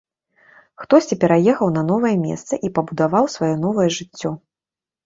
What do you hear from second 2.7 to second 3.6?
пабудаваў сваё